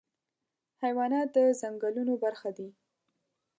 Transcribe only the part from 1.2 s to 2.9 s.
د ځنګلونو برخه دي.